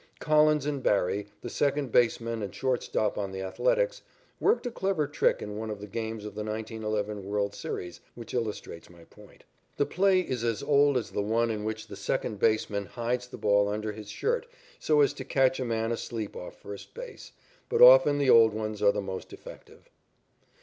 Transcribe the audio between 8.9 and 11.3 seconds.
point. The play is as old as the